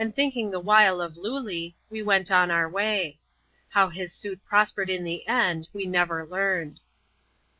[0.03, 0.15] lxxti.
[0.15, 3.19] thinking the while of Lullee, we went on our way.
[3.69, 6.79] How his suit prospered in the end, we never learned.